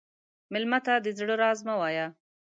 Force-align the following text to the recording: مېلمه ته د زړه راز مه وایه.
مېلمه 0.51 0.79
ته 0.85 0.93
د 0.99 1.07
زړه 1.19 1.35
راز 1.41 1.59
مه 1.67 1.75
وایه. 1.79 2.07